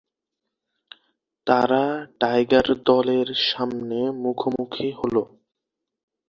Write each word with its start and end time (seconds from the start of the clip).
তারা 1.47 1.83
টাইগার 2.19 2.67
দলের 2.85 3.27
সামনে 3.49 3.99
মুখোমুখি 4.23 4.87
হলো। 4.99 5.23